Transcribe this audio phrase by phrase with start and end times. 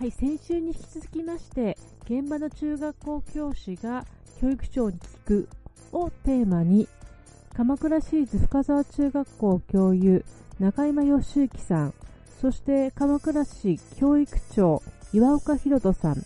[0.00, 4.06] はい、先週に引き続きまして、現場の中学校教師が
[4.40, 5.48] 教育長に聞く
[5.92, 6.88] をテーマに、
[7.54, 10.24] 鎌倉市立深沢中学校教諭
[10.58, 11.94] 中山義之さん、
[12.40, 14.82] そして鎌倉市教育長
[15.12, 16.24] 岩岡博人さん、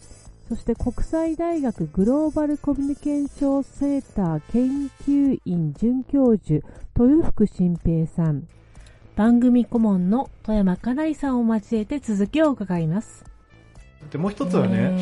[0.49, 6.65] そして国際大学グローバルコミュニケーションセンター研究員准教授
[6.97, 8.47] 豊福新平さん、
[9.17, 13.34] 番組顧問の富山かなりさんを交えて続きを伺います。
[14.11, 14.99] でもう一つはね、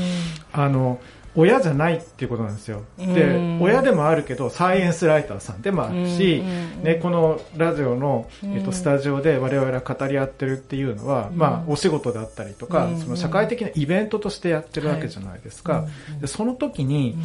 [0.52, 1.01] あの
[1.34, 2.83] 親じゃないっていうことなんですよ。
[2.98, 5.62] で、親でもあるけど、サイエンスライターさん。
[5.62, 6.43] でもあるし、
[6.83, 15.87] ね、このラジオの、えっと、スタジオで我々が語り合ってるっていうのは、まあ、お仕事だったりとか、その社会的なイベントとしてやってるわけじゃないですか。
[16.21, 17.16] でその時に、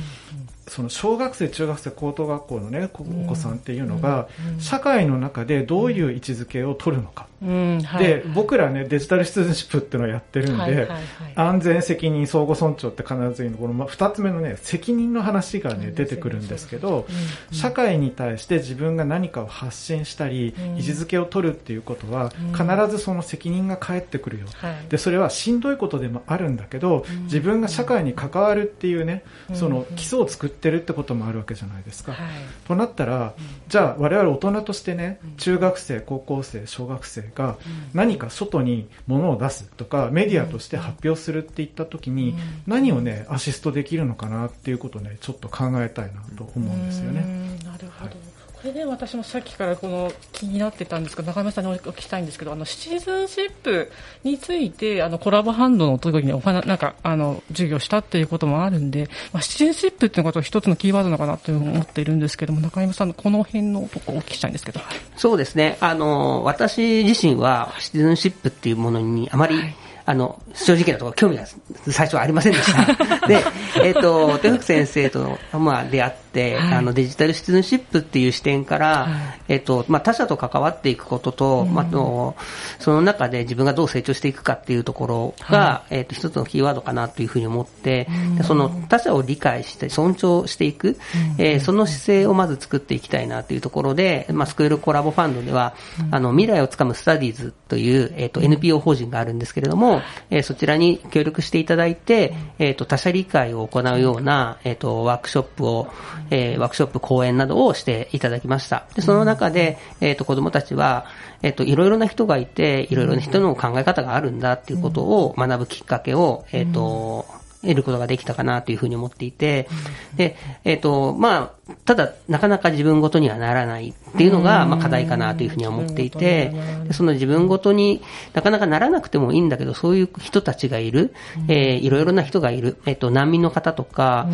[0.68, 4.28] その小学生、中学生、高等学校のね、お子さんっていうのが、
[4.60, 7.28] 社会の中でどういう位置づけを取るのか。
[7.42, 10.90] で、僕らね、デジタルシティズンシップっていうのをやってるんで、
[11.36, 17.08] 安全責任相互尊重って必ず言うの、この二つ目のね、責任の話がね、出てくるんですけど、
[17.52, 24.48] 社会に対して自分が何かを発信したり、位置づけを取るっていうことは、必ずその責任が返ってくるよ。
[24.90, 32.14] で、それはしんどいことでもあるんだけど、自分が社会に関わるっていうね、その基礎を作ってってるってこともあるわけじゃないですか。
[32.14, 32.28] はい、
[32.68, 33.34] となったら、
[33.68, 37.56] じゃあ我々大人としてね、中学生、高校生、小学生が
[37.94, 47.58] 何か外に物を出すとか、メディアとして発表するっていった時に、何をね、アシストできるのかなっていうことをね、ちょっと考えたいなと思うんですよね。
[47.64, 48.12] なるほど。
[48.12, 53.92] はいこれで私もさっきからこの気になってたんですけど中山さんにお聞きしたいんですけどあのシチズンシップ
[54.24, 64.80] についてあのコラボハンドの時にお話なんかあの授業したっていうこともあるんで、まあ、シチズンシップっていうことは一つのキーワードなのかなと思っているんですけども中山さんのこの辺のとこお聞きしたいんですけど。
[65.16, 65.78] そうですね。
[65.80, 69.76] あの私自身はシチズンシップっていうものにあまり、はい。
[70.10, 71.46] あの、正直なところ興味が
[71.92, 72.96] 最初はありませんでした。
[73.28, 73.44] で、
[73.84, 76.27] えっ、ー、と、豊福先生と、まあ、出会って、
[76.58, 82.36] はい、あの、デジタルシティズンシップっていう視点から、はい、えっ、ー、と、まあ、他者と関わっていくことと、うん、まあ、と、
[82.80, 90.96] その中で自分がどう成長していくかっていうところが、はい、えっ、ー、と、一つのキーワードかなというふうに思って、うん、その他者を理解して、尊重していく、うん、
[91.38, 95.76] えー、その姿勢をまず作っていきたいなというところで、まあ、スクールコラボファンドでは、
[96.12, 105.88] あの、未来をつかむスタディーズという、えっ、と、NPO 法人があるんですけれども、えー、そちらに協力していただいて、えっ、ー、と、他者理解を行うような、えっ、ー、と、ワークショップを、
[106.30, 108.86] えー、ワークショップ講演などをしていただきました。
[108.96, 111.06] で、その中で、えっ、と、子供たちは、
[111.42, 117.26] えっ、と、いろいろな人がいて、いろいろな人の考え方があるんだっていうことを学ぶきっかけを、えっ、と、
[117.62, 119.68] 得ることができたかなというふうに思っていて、
[120.16, 126.54] で、えっ、ー、と、まあ、ただ、なかなか自分ごとにはならないっていうのが、まあ、課題かなというふうに思っていて、
[126.92, 128.02] その自分ごとに
[128.34, 131.14] なかなかならなくてもいいんだけど、そういう人たちがいる、
[131.48, 134.28] えー、いろいろな人がいる、えっ、ー、と、難民の方とか、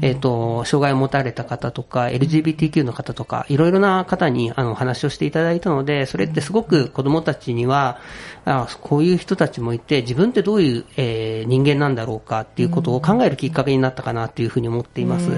[0.00, 7.98] えっ、ー、と、障害を持たれた方とか、LGBTQ の方とか、いろいろな方に、あの、話をしていただいたので、それってすごく子供たちには、
[8.44, 15.30] あこういう人たちもいて、自分ってどういう、えー、人間なんだろうかっていうことを考えるきっかけになったかなというふうに思っています。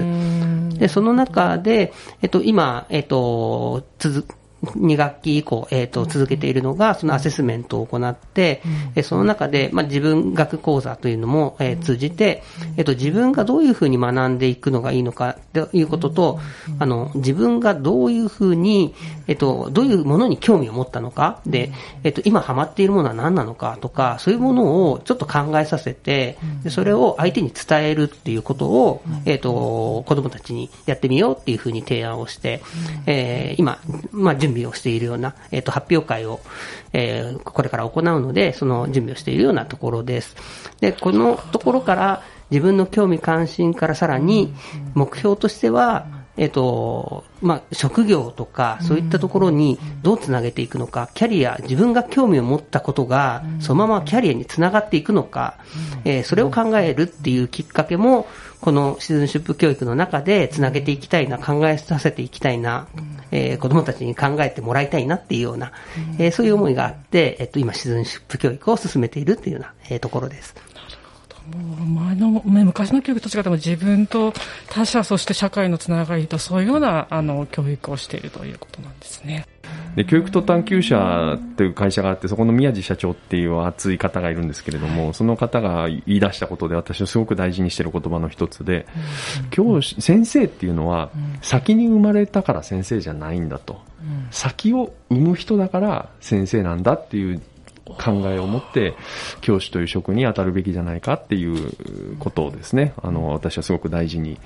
[0.79, 8.61] で、その中で、えっと、今、えっと、続く、2学期以降、えっ、ー、と、続けているのが、そのアセスメントを行って、
[8.95, 12.43] うん、その中で、まあ、自分学講座というのも、えー、通じて、
[12.77, 16.39] えっ、ー、と、自分がどういうふうに学んでいくのがいいのかということと、
[16.79, 18.93] あの、自分がどういうふうに、
[19.27, 21.71] えっ、と、どういうものに興味を持ったのか、で、
[22.03, 32.61] えっ、と、今ハマっているものは何なのかとか、そういうものをちょっと考えさせて、でそれを相手に伝えるっていうことを、えっ、と、子供たちにやってみようっていうふうに提案をして、
[33.05, 33.79] え今、
[34.11, 36.39] まあ、準準備をしているような、えっ、と、発表会を、
[36.93, 40.35] えー、これから行うので、その準備をしているようなところです。
[40.81, 44.53] で、このところから、自分の興味関心からさらに、
[44.95, 55.57] 目標としては、えっ、と、まあ、職業とか、そういったところにどうつなげていくのか、キャリア、自分が興味を持ったことが、そのままキャリアにつながっていくのか、
[56.05, 58.25] えー、それを考えるっていうきっかけも、
[58.61, 62.87] このシズンシップ教育の中でつなげていきたいな、考えさせていきたいな、
[63.31, 65.71] えー、子供たちに考えてもらいたいなっていうような、
[66.17, 70.55] えー、そういう思いがあって、えっと、今、シズンシップ教育を進めているというような、えー、ところです。
[71.57, 74.33] もう前の、ね、昔の教育と違っても自分と
[74.69, 79.45] 他者そして社会のつながりとそういうようなあの教育をしているということなんですね。
[79.95, 88.85] で教育と探求者という会社があってそこの宮地社長っていう熱い方がいるんですけれども、はい、その方が言い出したことで私はすごく大事にしている言葉の一つで、
[89.43, 91.09] うん、教師先生っていうのは、
[91.41, 97.41] 先に生まれたから先生じゃないんだと、うん、先を生む人だから先生なんだっていう
[97.97, 98.95] 考えを持って
[99.41, 104.39] 教師という職に当たるべきじゃないかっていうことをですね、あの、私はすごく大事に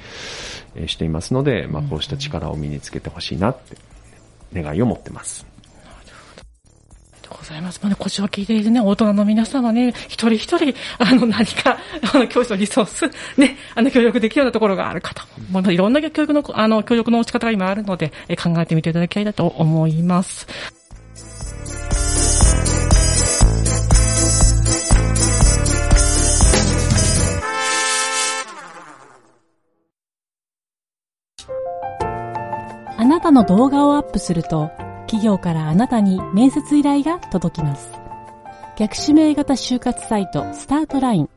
[0.87, 3.77] していますので、まあ、こうした力を身につけてほしいなって
[4.53, 5.53] 願いを持ってます。
[7.43, 7.79] ございます。
[7.81, 11.77] まあね、こちらを聞いているね、大人の皆様ね、一人一人、あの、何か、
[12.13, 15.23] あの、教師のリソース、ね、あの、協力できるようなところがあるかと。
[15.51, 20.47] もういろんな教育の、あの、協力の仕方が今あるので、え考えてみていただきたいなと思います。
[33.23, 34.69] たの動画をアップすると、
[35.07, 37.89] 企業からあなたに面接依頼が届きます。
[38.77, 41.29] 逆指名型就活サイトスタートライン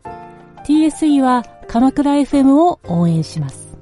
[0.65, 3.77] TSE は鎌倉 FM を応援します。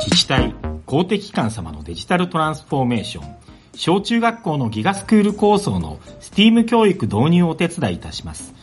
[0.00, 0.54] 自治体、
[0.86, 3.36] 公的機関様のデジタルトランスフォーメーション、
[3.76, 8.54] 小中学校のギガスクール構想の STEAM 教育導入をお手伝いいたします。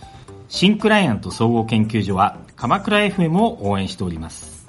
[0.50, 4.67] 新クライアント総合研究所は鎌倉 FM を応援しております。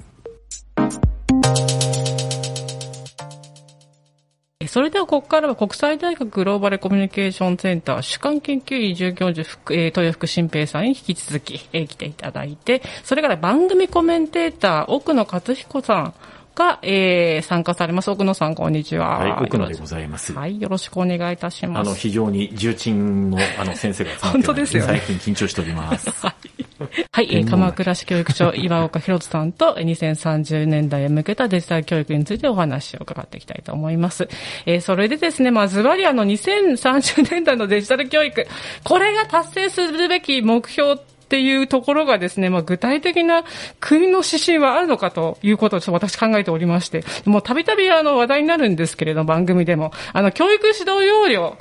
[4.69, 16.13] それではここからは国際大学グローバルコミュニケーションセンター主幹研究員准教授、えー、豊福新平さんに引き続き、えー、来ていただいて、それから番組コメンテーター、奥野克彦さん、
[16.59, 18.11] が、えー、参加されます。
[18.11, 19.17] 奥野さん、こんにちは。
[19.19, 20.33] はい、奥野でございます。
[20.33, 21.87] はい、よろしくお願いいたします。
[21.87, 26.09] あの、非常に重鎮の、あの、先生が 本当ですよ、ね、最近緊張しております。
[26.09, 26.38] はい。
[27.11, 34.27] はい、えー、鎌倉市教育長、 岩岡博人さんと、2030年代へ向けたデジタル教育についてお話を伺っていきたいと思います。
[34.65, 38.47] えー、それでですね、まあ、ズバリあの、2030年代のデジタル教育、
[38.83, 40.97] これが達成するべき目標っ
[41.29, 43.43] ていうところがですね、まあ、具体的な
[43.79, 49.91] 国の指針はあるのかということをちょっと私考えておりまして、もうたびたびあの話題になるんですけれど、番組でも。
[50.13, 51.57] あの、教育指導要領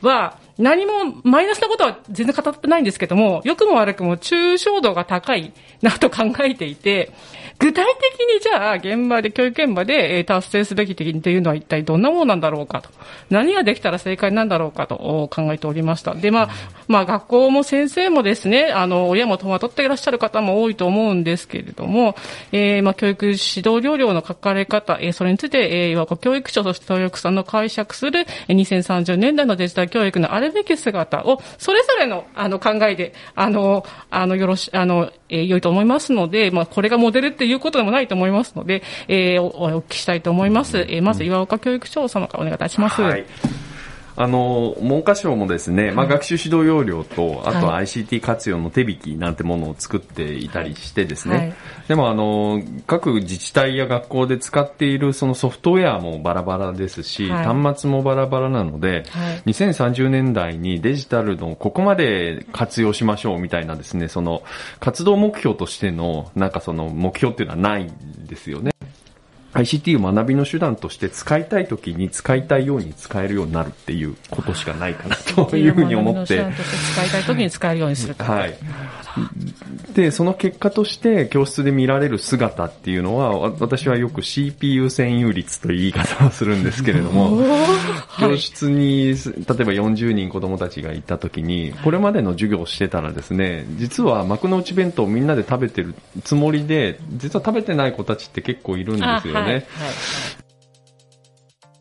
[0.00, 5.52] は、何もマイナスなことは全然語ってないんですけども、良くも悪くも抽象度が高い
[5.82, 7.12] なと考えていて、
[7.58, 7.84] 具体
[8.16, 12.90] 的にじゃあ、現場で、教育現場で達成すべき的というのは一体どんなものなんだろうかと。
[13.30, 16.14] 何ができたら正解なんだろうかと考えておりました。
[16.14, 16.48] で、まあ、
[16.86, 22.14] まあ、学校も先生もですね、あの、親も戸惑っていらっしゃる方も多いと思うんですけれども、
[22.52, 40.78] えー、まあ、教育指導料料の書かれ方、えー、それについて、えー、岩子教育庁、そして教育さんの解釈する、2030年代のデジタル教育のあれるべき姿を、それぞれの、あの、考えで、あの、あの、よろし、あの、えー、良いと思いますので、まあ、これがモデルっていうことでもないと思いますので、えー、おお聞きしたいと思います。
[40.78, 43.02] えー、まず岩岡教育長様からお願いいたします。
[43.02, 43.24] はい
[44.20, 51.54] あの、文科省もですね、まあ、学習指導要領と、あと ICT 活用の手引きなんてものを作っていたりしてですね、はい、
[51.86, 64.42] でもあの、各自治体や学校で使っているそのソフトウェアもバラバラですし、はい、端末もバラバラなので、はい、2030年代にデジタルのここまで活用しましょうみたいなですね、その
[64.80, 68.72] 活動目標としての、なんかその目標っていうのはないんですよね。
[69.58, 76.46] ICT を学びの手段として使いたいときに使いたいように使えるようになるっていうことしかないかなというふうに思って。
[76.94, 78.56] 使いたいときに使えるようにするはい。
[79.94, 87.42] で、その結果として教室で見られる姿っていうのは、私はよく CPU 占有率という言い方をするんですけれども、
[88.20, 99.48] 教室に、例えば40人子供たちがいたときに、これまでの授業をしてたらですね、実は幕の内弁当をみんなで食べてるつもりで、実は食べてない子たちって結構いるんですよね。
[99.48, 99.66] ね。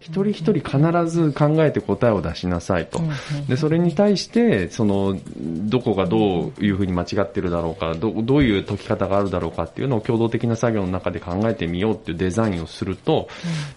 [0.07, 3.01] 一人一人必ず考えて答えを出しなさいと。
[3.49, 13.27] で、それに対して、その、どこがどういうふうに間違ってるだろうか、どどういう解き方があるだろうかっていうのを共同的な作業の中で考えてみようっていうデザインをすると、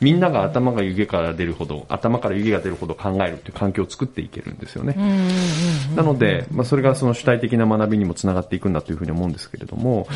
[0.01, 4.95] みんなが頭が湯気から出るほど、頭から湯気が出るほど考えるっていう環境を作っていけるんですよね。
[5.97, 10.07] なので、まあ、それがその主体的な学びにもつながっていくんだというふうに思うんですけれども、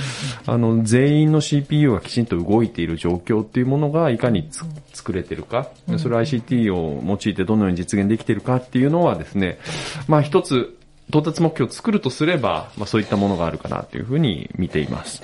[0.47, 4.49] あの、全員の CPU がきちんと動いている状況っていうものがいかに
[4.93, 5.69] 作れてるか、
[6.05, 9.59] それは ICT を用いてどのように実現できているかっていうのはですね、
[10.07, 10.77] まあ一つ
[11.09, 15.23] 到達目標を作るとすれば、まあそういったものがあるかなというふうに見ています。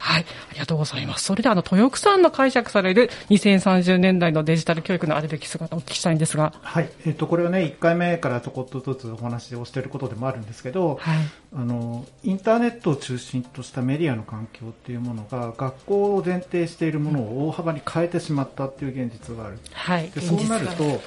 [0.00, 0.24] はい。
[0.50, 1.24] ありがとうございます。
[1.24, 6.54] それであの、豊福さんの解釈される2030年代のデジタル教育のあるべき姿をお聞きしたいんですが。
[6.62, 6.88] はい。
[7.06, 11.18] えっ、と、これはね、1回目からちょこっとずつお話をしていることでもあるんですけど、はい、
[11.54, 19.58] あの、インターネットを中心としたメディアの環境っていうものが、学校を前提しているものを大幅に変えてしまったっていう現実がある。
[19.72, 20.08] はい。
[20.10, 21.00] でそうなると、はい、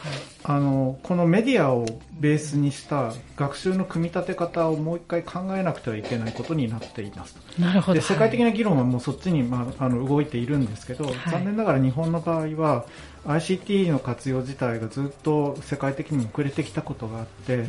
[0.44, 1.86] あの、このメディアを
[2.20, 7.36] ベースにした学習の組み立て方をもう一回考えなくてはいけないことになっています。
[7.58, 7.96] なるほど。
[7.96, 11.14] で、世界的な議論はもそっちに、まあ、あの動いているんですけど、はい。
[11.30, 12.86] 残念ながら日本の場合は
[13.26, 17.66] ICT の活用自体がずっと世界的にも遅れてきたことがあって、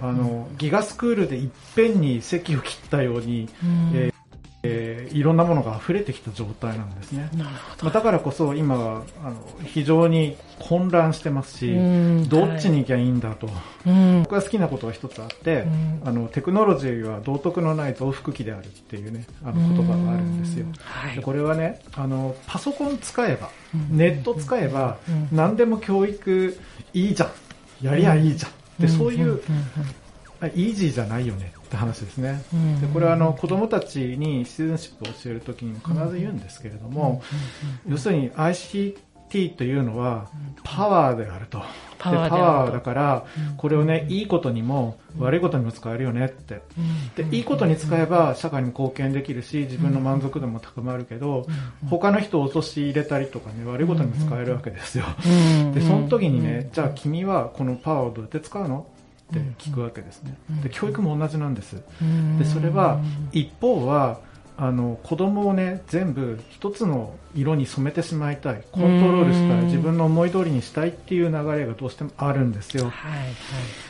[0.00, 3.48] あのギガスクールでいっぺんに席を切ったように、
[3.94, 7.28] えーえーいろんなものが溢れてきた状態なんですね。
[7.34, 13.52] なるほまあ、だからこそ今はあの非常に混乱してますし、うんどっちに行きゃいいんだと、ど。
[13.86, 14.22] うん。
[14.22, 16.02] 僕が好きなことが一つあって、ん。
[16.04, 20.66] あのテクノロジーは道徳のない増幅器であるっていうねあの言葉があるんですよ。
[20.80, 21.16] はい。
[21.16, 21.22] で。
[21.22, 23.50] これはねあのパソコン使えば、
[23.90, 25.28] ネット使えば、うん。
[25.32, 26.56] 何でも教育
[26.94, 27.30] いいじゃん。
[27.82, 30.01] やりゃいいじゃん、でそういう、あ
[30.48, 32.42] イージーじゃないよねって話ですね。
[32.52, 32.80] うん。
[32.80, 37.22] でこれはあの子供たちにシティズンシップを教えるときにも必ず言うんですけれども、
[37.88, 38.96] 要するに ICT
[39.56, 40.28] というのは
[40.64, 41.58] パワーであると。
[41.58, 41.64] で
[41.98, 42.36] パワーであると。
[42.36, 43.24] パワーだから、
[43.56, 46.60] これをね、いいことにも悪いことにも使えるよねって。
[47.14, 51.46] で、いいことに使えば社会に貢献できるし、自分の満足度も高まるけど、
[51.88, 55.04] 他の人を陥れたりとかね、悪いことにも使えるわけですよ。
[55.72, 58.86] で、その時にね、じゃあ君はこのパワーをどうやって使うの？
[59.40, 60.36] って聞くわけですね。
[60.62, 61.82] で、教育も同じなんです。
[62.38, 63.00] で、それは、
[63.32, 64.20] 一方は、
[64.58, 68.62] あの子供をね全部一つの色に染めてしまいたい。
[68.70, 69.64] コントロールしたい。
[69.64, 73.30] 自分の思い通りにしたいっていう流れがどうしてもあるんですよ、はいはいは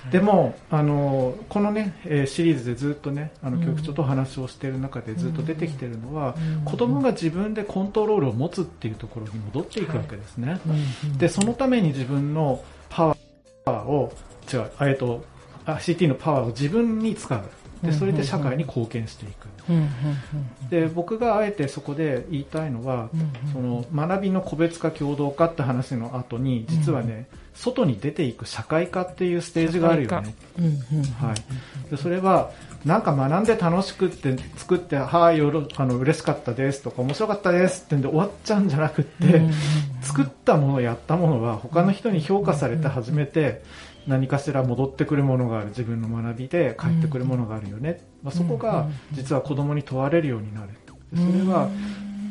[0.09, 0.11] い。
[0.13, 10.61] でもあのこのね、えーシリーズでずっとねあの教育長とお話をしている中でずっと出てきているのは、子供が自分でコントロールを持つっていうところに戻っていくわけですね、
[11.19, 14.13] でそのために自分のパワーを
[14.51, 15.25] 違うえっと
[15.67, 17.43] CT のパワーを自分に使う。
[17.83, 19.49] でそれで社会に貢献していく、
[20.71, 23.11] で僕があえてそこで言いたいのは、
[23.53, 30.35] その学びの個別化共同化って話の後に実はね、外に出ていく社会化っていうステージがあるよね、
[31.21, 31.35] は
[31.87, 32.51] い、でそれは
[32.85, 39.43] なんか学んで楽しくって作ってはいよろあの嬉しかったですとか面白かったですってんで終わっちゃうんじゃなくって、
[40.01, 43.63] 作ったものやったものは他の人に評価されて初めて
[44.07, 50.69] 何かしら戻ってくるものがある自分の学びで返ってくるものがあるよね、まあ、そこが実は子供に問われるようになる。
[51.13, 51.69] でそれは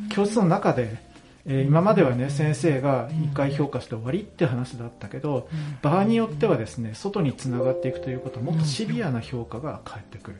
[0.09, 0.97] 教室の中で、
[1.45, 5.49] えー今まではね先生が1回評価して終わりって話だったけど
[5.81, 10.37] 場合によってはですね外につながっていくということはもっとシビアな評価が返ってくる。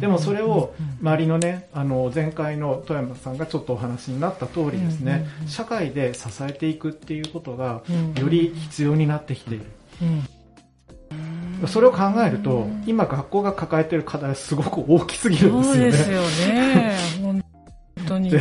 [0.00, 7.82] でもそれを周りのねあの前回の富山さんがちょっとお話になった通りですね社会で支えていくっていうことが
[8.20, 9.64] より必要になってきている
[11.66, 16.96] それを考えると今学校が抱えている課題はすごく大きすぎるんそうでですすよねよね。
[17.22, 17.44] 本
[18.06, 18.30] 当に。
[18.30, 18.40] で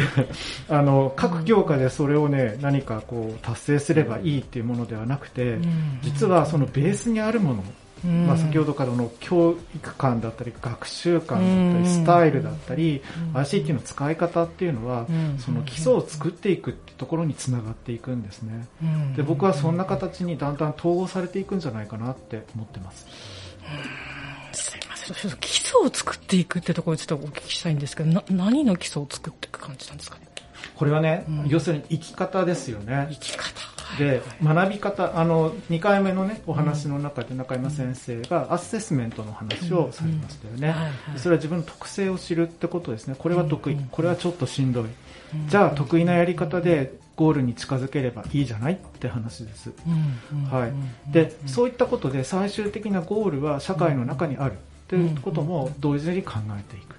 [0.70, 5.58] あの各教科でそれをね何かこう達成すればいいっていうものではなくて
[6.02, 7.64] 実はそのベースにあるもの
[8.04, 13.02] まあ、先ほどからの教育観だったり学習観だったりスタイルだったり
[13.34, 15.08] ICT の使い方っていうのは
[15.40, 18.68] その基礎を作っていくってところにつながっていくんですね。
[19.16, 23.06] で僕はそんな形にだんだん統合されていくんじゃないかなって思ってます。
[24.54, 25.38] すいません。
[25.40, 30.28] 基礎を作っていくってところをちょっとお聞きしたいんですけど、な何の基礎を作っていく感じなんですかね？
[30.76, 33.08] これはね、要するに生き方ですよね。
[33.12, 33.77] 生き方。
[33.98, 40.76] で学び方あの2回目のねお話の中で中山先生がアセスメントの話をされましたよね、
[41.18, 43.16] それは自分の特性を知るってことですね。
[43.18, 43.78] これは得意。
[43.92, 44.86] これはちょっとしんどい。
[45.48, 49.72] じゃあ得意なやり方でゴールに近づければいいじゃないって話です、
[50.52, 54.54] はい、でそういったことで最終的なゴールは社会の中にある。
[54.54, 56.96] っていうことも同時に考えていく。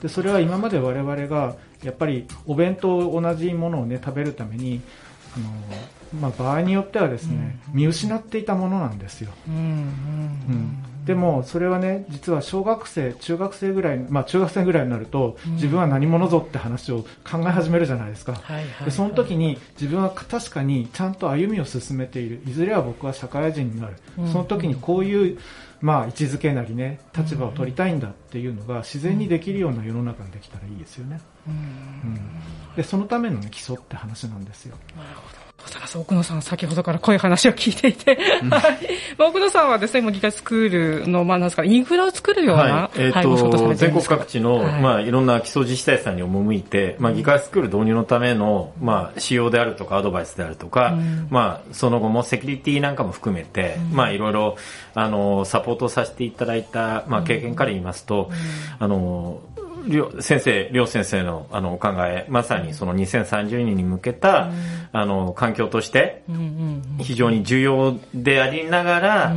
[0.00, 4.80] でそれは今まで我々がやっぱりお弁当同じものをね食べるために
[5.36, 22.40] あのまあ、場合によってはですね、見失っていたものなんですよ、うんでもそれはね実は小学生中学生ぐらい、まあ、中学生ぐらいになると、自分は何者ぞって話を考え始めるじゃないですか、はいはいでその時に自分は確かにちゃんと歩みを進めている。
[22.46, 23.94] いずれは僕は社会人になる、
[24.32, 25.38] その時にこういう、
[25.80, 32.18] まあ、位置づけなりね立場を取りたいんだっていうのが自然にできるような世の中にできたらいいですよね、うん。
[32.76, 34.76] でそのための、ね、基礎って話なんですよ
[35.98, 38.88] 奥野さん、先ほどからこういう話を聞いていて、はい。
[39.18, 43.00] まあ奥野さんはですね、もうギガスクールの、まあ、なんですか、インフラを作るような、はい。
[43.00, 44.80] えっ、はいお仕事さと、れてる全国各地の、はい。
[44.80, 50.96] まあ、いろんな基礎自治体さんに赴いて、まあ、ギガスクール導入のための、まあ、仕様であるとか、アドバイスであるとか、
[51.30, 54.56] まあ、その後もセキュリティなんかも含めて、まあ、いろいろ、
[54.94, 58.30] あの、サポートさせていただいた、まあ、経験から言いますと、
[58.78, 59.40] あの、
[60.20, 64.50] 先生、両先生のあのお考え、まさにその2030年に向けた、
[64.92, 66.22] あの環境として
[66.98, 69.36] 非常に重要でありながら、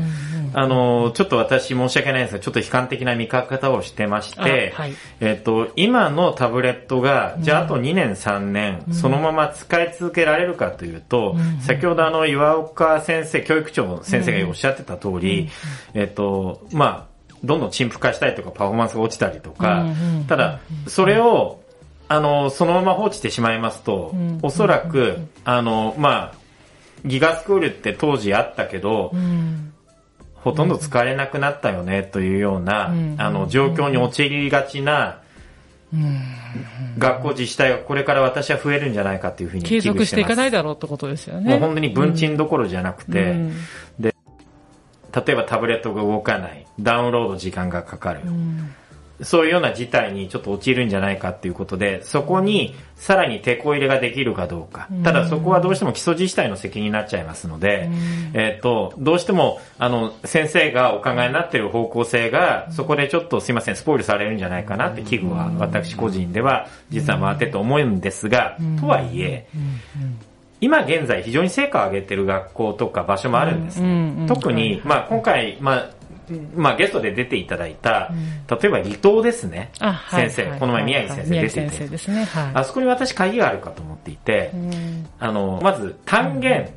[0.54, 15.50] あのちょっと私申し訳ないんですが、ちょっと悲観的な見方をしてまして、はい、えっと今のタブレットがじゃああと2年3年、そのまま使い続けられるかというと、先ほどあの岩岡先生、教育長の先生がおっしゃってた通り、
[15.94, 17.15] えっとまあ
[17.46, 19.86] どんどん陳腐化したりとかパフォーマンスが落ちたりとか、
[20.28, 21.62] ただ、それを、
[22.08, 26.38] あの、そのまま放置してしまいますと、おそらく、あの、まあ、
[27.06, 29.12] ギガスクールって当時あったけど、
[30.36, 35.20] ほとんど使えなくなったよねというような、あの、状況に陥りがちな、
[36.98, 41.50] 学校自治体がこれから私は増えるんじゃないかというふうに継続していかないだろうってことですよね。
[41.50, 43.36] もう本当に文鎮どころじゃなくて、
[44.00, 44.16] で、
[45.14, 48.22] 例えばタブレットが動かない、ダウンロード時間がかかる。
[49.22, 54.90] そういうような事態にちょっと陥るんじゃないかっていうことで、そこにさらに手こ入れができるかどうか。
[55.04, 57.90] ただそこはどうしても基礎自治体の責任になっちゃいますので、
[58.34, 69.48] えっ、と、どうしても、あの、先生がお考えになっている方向性が、そこでちょっとすいません、スポイルされるんじゃないかなって危惧は私個人では実は回ってと思うんですが、とはいえ、
[70.60, 75.90] 今現在非常に成果を上げてる学校とか場所もあるんです、ね、特に、まあ、今回、まあ、
[76.56, 78.12] まあ、ゲストで出ていただいた、
[78.50, 79.72] 例えば離島ですね、
[80.12, 84.52] 先生、この前宮城先生出ていて、ですねあそこに私鍵があるかと思っていて、
[85.20, 86.70] あの、まず単元、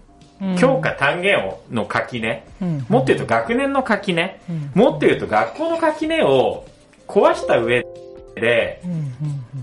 [0.58, 2.44] 教科単元の垣根、
[2.88, 4.40] もっと言うと学年の垣根、
[4.74, 6.64] もっと言うと学校の垣根を
[7.06, 7.86] 壊した上で、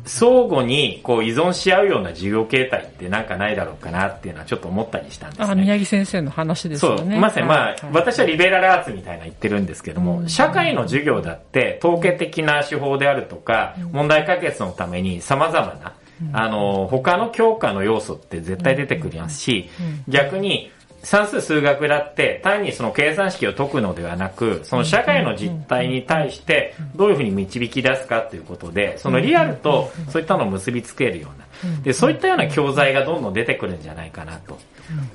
[0.05, 5.47] 相互にこう依存し合うような授業形態ってなんかないだろうかなっていうのはちょっと思ったりしたんですね。
[5.47, 7.11] あ、宮城先生の話ですよね。
[7.11, 15.93] そう、まさにまあ、はい、私はリベラルアーツみたいな言ってるんですけども、うん、社会の授業だって統計的な手法であるとか、問題解決のために様々な、
[16.33, 19.69] あの、他の教科の要素って絶対出てくりますし、
[20.07, 20.71] 逆に
[21.05, 31.45] 算数数学だって単にその計算式を解くのではなく、その社会の実態に対してどういうふうに導き出すかということで、そのリアルとそういったのを結びつけるような。
[31.83, 34.57] で、そういったような教材がどんどん出てくるんじゃないかなと。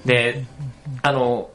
[0.04, 0.44] で、
[1.02, 1.50] あの、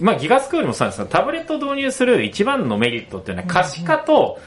[0.00, 4.38] まあ、ギガスクールもそうなんですが、タブレットを導入する一番のメリットっていうのは可視化と、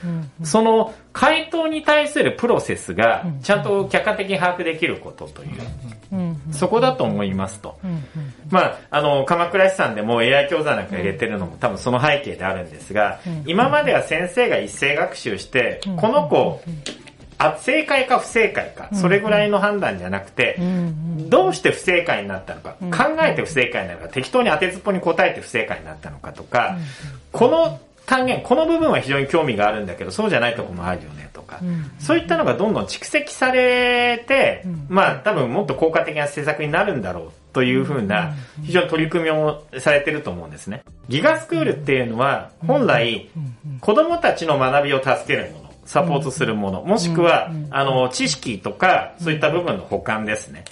[0.43, 5.49] その回答に対するプロセスがちゃんと客観的に把握できることという。
[6.51, 7.79] そこだと思いますと。
[8.49, 16.61] まあ、あの、鎌倉市さんでも AI 教材なんか入れてるのも多分その背景であるんですが、今までは先生が一斉学習して、この子、
[17.39, 20.59] あ正解か不正解か、それぐらいの判断じゃなくて、
[21.29, 26.77] どうして不正解になったのか、考えて不正解なのか、適当に当てずっぽに答えて不正解になったのかとか、
[27.31, 40.81] この単元、この部分は非常に興味があるんだけど、そうじゃないとこもあるよねとか、うん、そういったのがどんどん蓄積されて、うん、まあ多分もっと効果的な施策になるんだろうというふうな、非常に取り組みをされてると思うんですね。
[41.07, 43.29] ギガスクールっていうのは、本来、
[43.79, 45.58] 子供たちの学びを助けるもの。
[45.89, 50.63] サポートするもの、もしくは、あの、知識とか、そういった部分の補完ですね。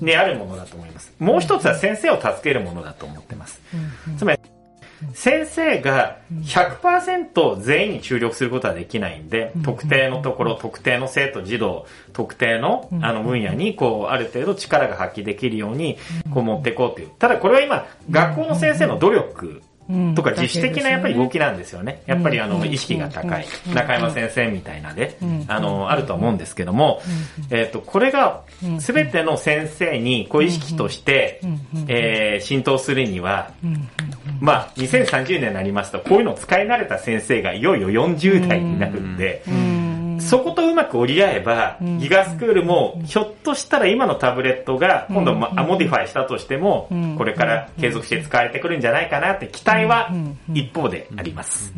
[0.00, 1.12] であるものだと思います。
[1.18, 3.60] もう一つは先生を助けるものだと思ってます。
[4.16, 4.38] つまり、
[5.14, 15.98] 先生が100%全員に注力することはできないんで、特定のところ、特定の生徒、児童、特定のあの分野に、こう、ある程度力が発揮できるように、
[16.32, 17.08] こう持っていこうという。
[17.18, 19.62] ただこれは今、学校の先生の努力
[20.14, 22.02] とか自主的なやっぱり動きなんですよね。
[22.06, 23.46] やっぱりあの意識が高い。
[23.74, 27.00] 中山先生みたいなで、あの、あると思うんですけども、
[27.50, 28.42] えっと、これが
[28.78, 31.40] 全ての先生にこう意識として、
[31.88, 33.52] えー、浸透するには、
[34.40, 39.42] まあ、2030年になりますと、こういうのを使い慣れた先生がいよいよ40代になるんで、
[40.20, 50.12] そことうまく折り合えば、 GIGA スクールも、ひょっとしたら今のタブレットが、今度、ま、モディファイしたとしても、これから継続して使われてくるんじゃないかなって期待は
[50.52, 51.72] 一方であります。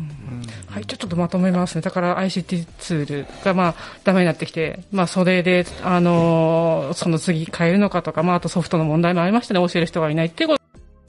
[0.67, 1.81] はい、ちょっとまとめますね。
[1.81, 9.59] だから ICT ツールがまあダメになってきて、まあそれで、あのー、その次変えるのかとか、まああとソフトの問題もありましたね。
[9.67, 10.62] 教える人がいないっていうこと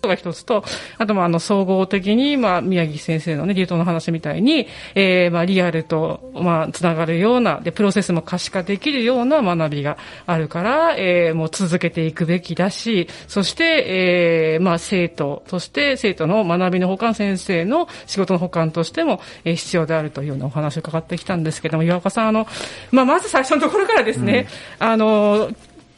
[0.08, 0.64] が一つと、
[0.98, 22.46] あと、まあ、あの、総合的に、まあ、宮城先生のね、流動の話みたいに、えー、まあ、リアルと、まあ、つながるような、で、プロセスも可視化できるような学びがあるから、えー、もう続けていくべきだし、そして、えー、まあ、生徒、そして生徒の学びの補完先生の仕事の補完としても、えー、必要であるというようなお話を伺ってきたんですけども、岩岡さん、あの、
[22.90, 24.48] まあ、まず最初のところからですね、
[24.80, 25.50] うん、あの、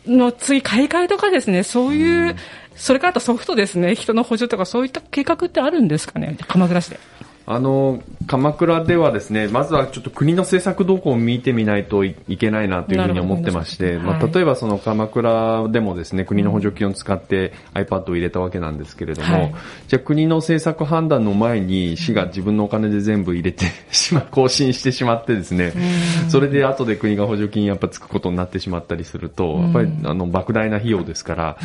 [0.07, 2.37] の次、買い替えとかですね、そういう、うん
[2.77, 7.01] それからあとソフトですね、人の補助とかそういった計画ってあるんですかね、鎌倉市で。
[7.49, 19.55] あの鎌倉ではですね、まずはちょっと国の政策動向を見てみないといけないなというふうに思ってまして、まあ、例えばその鎌倉でもですね、国の補助金を使って iPad を入れたわけなんですけれども、はい、
[19.87, 25.73] じゃあ国の政策判断の前に市が自分のお金で全部入れてしま、更新してしまってですね、
[26.29, 31.59] それで後で国が補助金やっぱつくことになってしまったりすると、やっぱりあの莫大な費用ですから、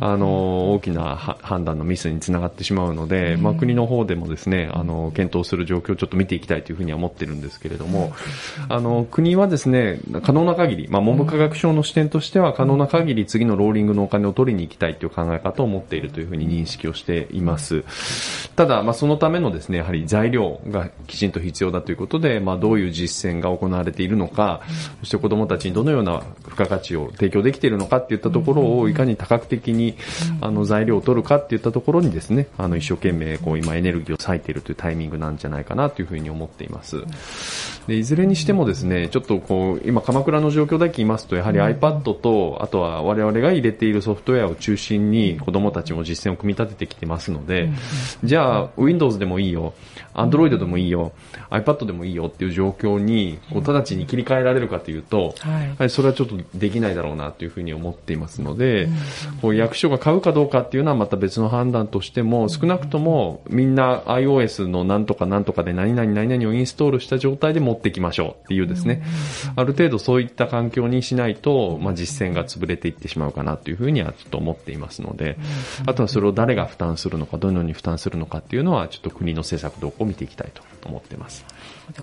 [0.00, 8.12] あの、大きな判断のミスにつながってしまうので、まあ国の方でもですね、あの、検討する状況ちょっと見ていきたいというふうには思ってるんですけれども、
[8.68, 17.82] あの、国はですね、可能な限り、まあ、文部科学省の視点としては可能な限り次のローリングのお金を取りに行きたいという考え方を持っているというふうに認識をしています。
[18.54, 24.60] ただ、まあ、そのためのですね、やはり材料がきちんと必要だということで、まあ、どういう実践が行われているのか、
[25.00, 29.96] そして子供たちにどのような付加価値を提供できているのかっていったところをいかに多角的に
[30.40, 37.04] あの材料を取るかっていったところにですね、あの一生懸命こう今エネルギーを割いているというタイミングなんじゃないかなというふうに思っています。
[37.88, 47.70] でいずれにしてもですね、ちょっとこう、今鎌倉の状況だけ言いますと、やはり iPad と、あとは我々が入れているソフトウェアを中心に子供たちも実践を組み立ててきてますので、
[48.22, 49.72] じゃあ Windows でもいいよ、
[50.12, 51.12] Android でもいいよ、
[51.48, 55.34] iPad でもいいよっていう状況に、こう直ちに切り替えられるかというと、
[55.78, 58.90] はい、それはちょっとできないだろうなというふうに思っていますので、
[59.40, 69.02] こう役所が買うかどうかっていうのはまた別の判断としても、少なくともみんな iOS のなんとかなんとかで何々何々をインストールした状態で持ってきましょうっていうですね、
[69.56, 75.38] ある程度そういった環境にしないと、まあ、実践が潰れていってしまうかなというふうにはちょっと思っていますので、
[75.86, 81.44] あとはそれを誰が負担するのか、どのように負担するのかっていうのは、ちょっと国の政策動向を見ていきたいと思っています。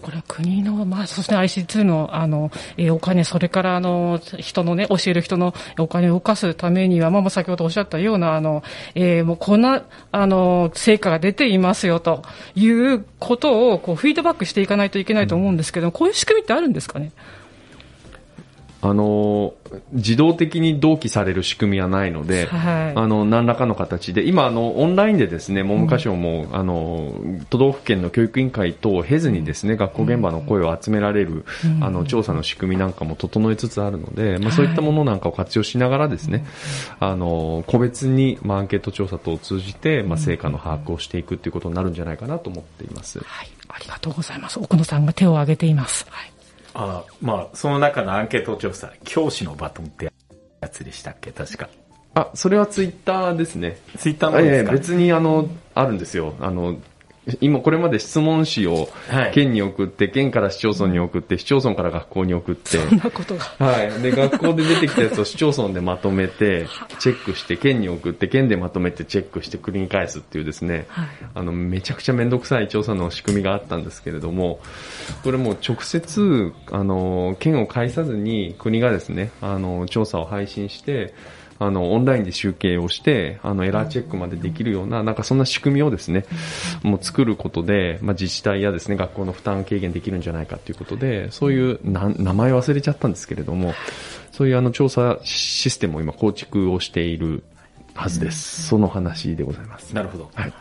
[0.01, 8.63] これは国の、まあ、そして IC2 の、あの、え、お金、それから、あの、人のね、教える人のお金を動かすためには、まあ、先ほどおっしゃったような、あの、
[8.95, 12.23] えー、もうこんな、あの、成果が出ていますよ、と
[12.55, 17.11] いうことを、こう、フィードバックしていかないといけないと思うんですけど、こういう仕組みってあるんですかね？
[18.81, 19.53] あの
[19.93, 27.15] 自動的に同期される仕組みはないので、はい、あの何らかの形で今あのオンラインでですね文部科省も、うん、あの
[27.49, 36.45] 都道府県の教育委員会等を経ずにですね学校現場の声を集められる、うん、あの調査の仕組みなんかも整えつつあるので、まあ、そういったものなんかを活用しながらですね、
[36.99, 43.19] はい、あの個別に、まあ、アンケート調査等を通じて、まあ、成果の把握をしていくということになるんじゃないかなと思っています。
[43.19, 44.59] はい、ありがとうございます。
[44.59, 46.05] 奥野さんが手を挙げています。
[46.09, 46.34] はい
[46.75, 50.11] あまあ、その中のアンケート調査、教師のバトンって
[50.61, 51.69] やつでしたっけ、確か。
[52.15, 53.77] あ、それはツイッターですね。
[53.97, 56.33] ツイッターのですか、ええ、別にあの、あるんですよ。
[56.39, 56.77] あの、
[57.41, 58.89] 今これまで質問紙を
[59.33, 63.43] 県に送って、県から市町村に送って、市町村から学校に送って、そんなことが。
[63.43, 64.01] はい。
[64.01, 66.67] で、学校で出てきたやつを市町村でまとめて、
[66.99, 74.59] チェックして、県に送って、県でまとめてチェックして繰り返すっていうですね、はい、あの、めちゃくちゃめんどくさい調査の仕組みがあったんですけれども、
[75.23, 81.13] これも直接、あの、県を介さずに国がですね、あの、調査を配信して、
[81.57, 86.25] あの、オンラインで集計をして、あの、エラーチェックまでできるような、なんかそんな仕組みをですね、
[86.83, 93.73] もう作ることで、まあ、自治体やですね、学校の負担軽減できるんじゃないかということで、そういうな、名前忘れちゃったんですけれども、
[94.31, 97.43] そういうあの、調査システムを今構築をしている
[97.93, 98.67] はずです。
[98.67, 99.95] その話でございます。
[99.95, 100.29] なるほど。
[100.33, 100.53] はい。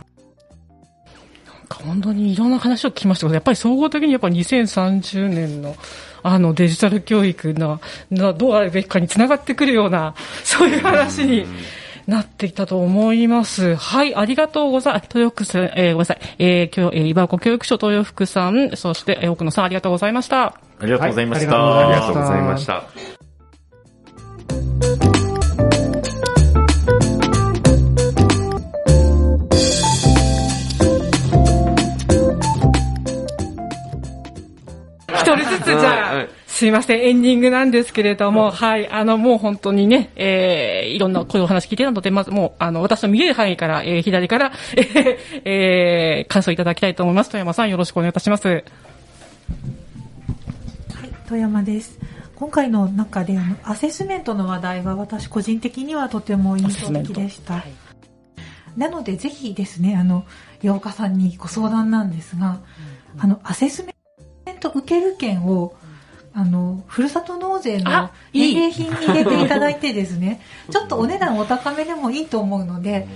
[1.82, 5.74] 本当にいろんな話を聞きましたけど、やっぱり総合的にやっぱ2030年の
[6.24, 11.46] あのデジタル教育のどうあるべきかにつながってくるような、そういう話に。
[12.06, 13.76] なっていたと思います。
[13.76, 15.04] はい、ありがとうございます。
[15.14, 16.18] 豊福さん、えー、ごめんなさい。
[16.38, 20.54] えー、今日、えー、茨城教育省豊福さん、そして、えー、奥野さん、ありがとうございました。
[20.80, 21.58] ありがとうございました。
[21.58, 22.84] はい、ありがとうございました。
[35.42, 47.30] つじゃあ、すいません、エンディングなんですけれども、はい、あの、もう本当にね、えー、いろんなこういうお話聞いてたので、まずもう、あの、私の見える範囲から、えー、左から、 えー、えー、感想いただきたいと思います。
[47.30, 48.48] 富山さん、よろしくお願いいたします。
[48.48, 48.62] はい、
[51.28, 51.98] 富山です。
[52.36, 57.54] 今回の中で、あの、アセスメントの話題は、私個人的にはとても印象的でした。
[57.54, 57.72] はい、
[58.76, 60.24] なので、ぜひですね、あの、
[60.62, 62.60] 八岡さんにご相談なんですが、
[63.16, 63.93] うん、あの、アセスメ
[64.68, 65.74] ントト受ける券を
[66.36, 73.06] あの、ふるさと納税の返礼品に入れていただいてですね、ちょっとお値段お高めでもいいと思うので、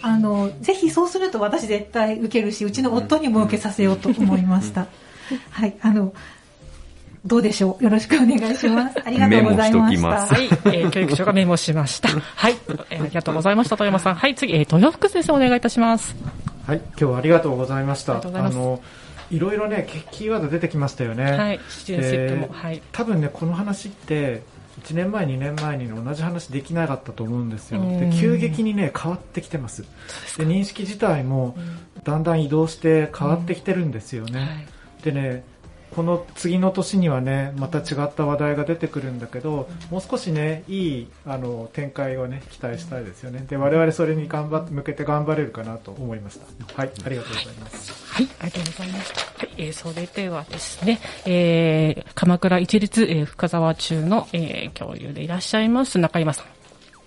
[0.00, 4.86] あの、ぜひそうすると私絶対受けるし、うちの夫にも受けさせようと思いました。
[5.50, 6.14] はい、あの、
[7.26, 7.84] どうでしょう？
[7.84, 8.96] よろしくお願いします。
[9.04, 10.08] ありがとうございました。
[10.08, 12.08] はい、えー、教育長がメモしました。
[12.10, 12.56] はい、
[12.90, 14.14] えー、ありがとうございました、富山さん。
[14.14, 16.14] はい、次、えー、豊福先生お願いいたします。
[16.64, 18.12] はい、今日はありがとうございました。
[18.12, 18.80] ありがとうございますの、
[19.30, 21.32] いろいろね、キーワード出てきましたよね。
[21.32, 22.48] はい、シチズンシップも。
[22.48, 22.82] ではい。
[22.92, 24.42] 多分ね、この話って、
[24.82, 27.80] 1年前、2年前に同じ話できなかったと思うんですよ。
[27.80, 29.82] うんで急激にね、変わってきてます。
[30.36, 31.56] で認識自体も
[32.04, 34.40] だんだん移動して変わってきてるんですよね。
[34.40, 34.48] はい
[35.02, 35.44] でね、
[35.94, 43.44] この次の年にはね、また違った話題が出てくるんだけど、もう少しね、いいあの展開をね、期待したいですよね。
[43.48, 46.46] で、我々それに頑張っ向けて頑張れるかなと思いました。
[46.74, 47.92] はい、ありがとうございます。
[48.14, 49.20] はい、ありがとうございました。
[49.20, 56.46] はい、えー、それではですね、えー、鎌倉一律、えー、深沢中の、えー、教諭でいらっしゃいます、中山さん。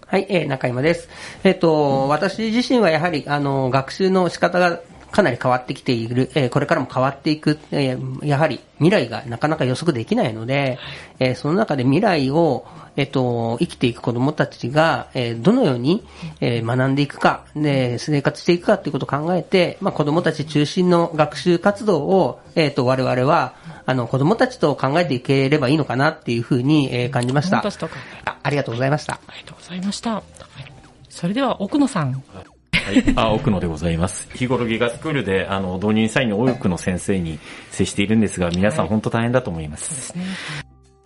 [0.08, 1.08] はい、えー中山です。
[1.46, 10.80] えっ、と、私自身はやはり、あの、学習の仕方がかなり変わってきている、えーこれからも変わっていく、えーやはり未来がなかなか予測できないので、
[11.19, 16.04] えーその中で未来を、えっ、と、生きていく子供たちが、えーどのように、
[16.39, 27.58] えー学んでいくか、で、生活していくかということを考えて、まあ、子供たち中心の学習活動を、えっ、と、我々は、あの、子供たちと考えていければいいのかなっていうふうに、えー感じました。
[27.58, 27.95] 子供たちとか
[28.26, 29.13] あありがとうございました。
[29.13, 30.15] ありがとうございました。
[30.15, 30.24] はい
[31.12, 32.24] それでは、奥野さん。
[32.91, 34.30] はい、あ、奥野でございます。
[34.34, 39.89] 日頃ギガスクールで、あの、導入際に多くの先生に接しているんですが、皆さん本当大変だと思います。
[39.95, 40.25] ですね。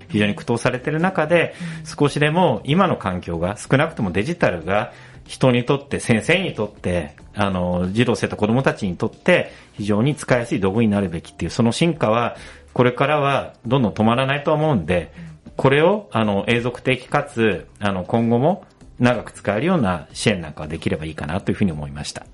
[0.09, 4.93] 非常に苦闘されている中で、少しでも今の環境が、少なくともデジタルが、
[5.25, 12.35] 人にとって、先生にとって、あの、児童生徒子供たちにとって、非常に使いやすい道具になるべきっていう、その進化は、
[12.73, 15.11] これからはどんどん止まらないと思うんで、
[15.57, 18.65] これを、あの、永続的かつ、あの、今後も
[18.99, 22.25] 長く使えるような支援なんかができればいいかなというふうに思いました。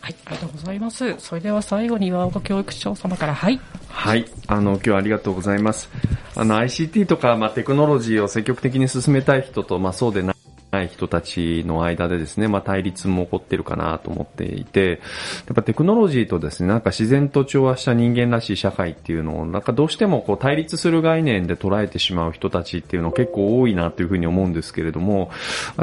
[0.00, 1.16] はい、ありがとうございます。
[1.18, 3.60] それでは最後に岩岡教育長様から、はい。
[3.88, 4.26] はい。
[4.46, 5.90] あの、今日はありがとうございます。
[6.34, 10.36] あの、ICT とか、まあ、テクノロジーを積極的に進めたい人と、まあ、そうでない。
[10.86, 15.00] 人たちの間でですね、まあ、対立も起こってるかなと思っていて、
[15.46, 25.30] やっぱテクノロジーとですね、なんか自然と調和した人間らしい社会っていうのを、なんかどうしてもこう対立する概念で捉えてしまう人たちっていうの結構多いなというふうに思うんですけれども、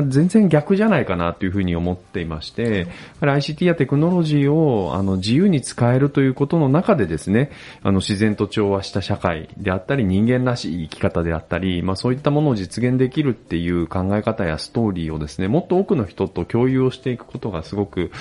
[0.07, 2.87] 全然逆じゃないかなというふうに思っていまして、
[3.21, 7.51] やはり ICT やテクノロジーをあの自由に使えるということの中でですね、
[7.83, 18.11] あの自然と調和した社会であったり人間らしい生き方であったり、まあそういったものを実現できるっていう考え方やストーリーーリーをですね、もっと多くの人と共有をしていくことがすごく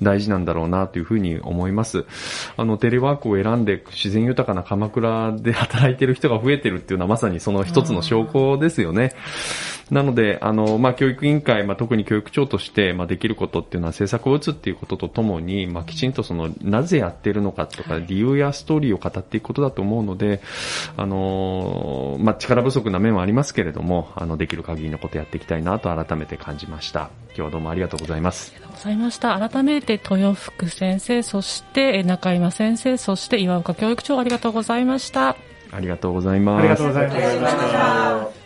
[0.00, 2.04] 大事なんだろうなというふうに思います。
[2.56, 9.12] あのテレワークを選んで自然豊かな鎌倉で働いてる人が増えてるっていうのはまさにその一つの証拠ですよね。
[9.92, 20.40] なので、あの、まあ、教育委員会、まあ、特に教育長として、まあ、できることっていうのは政策を打つっていうこととともに、まあ、きちんとその、なぜやってるのかとか、理由やストーリーを語っていくことだと思うので、
[20.96, 27.10] あの、まあ、力不足な面はありますけれども、あの、できる限りのことやっていきたいなと改めて感じました。
[27.26, 28.54] 今日はどうもありがとうございます。
[28.54, 29.48] ありがとうございました。
[29.48, 35.36] 改めて、豊福先生、そして、え中山先生、そして、岩岡教育長、ありがとうございました。
[35.70, 36.60] ありがとうございます。
[36.60, 38.41] ありがとうございました。